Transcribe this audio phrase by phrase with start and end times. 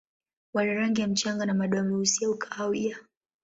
[0.53, 2.97] Wana rangi ya mchanga na madoa meusi au kahawia.